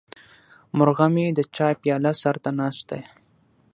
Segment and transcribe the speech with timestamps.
[0.77, 3.01] مرغه مې د چای پیاله سر ته ناست دی.